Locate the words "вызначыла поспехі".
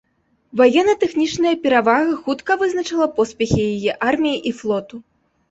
2.63-3.61